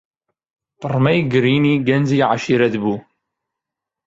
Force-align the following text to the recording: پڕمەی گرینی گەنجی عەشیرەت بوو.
پڕمەی 0.79 1.19
گرینی 1.31 1.75
گەنجی 1.87 2.25
عەشیرەت 2.31 2.73
بوو. 2.81 2.95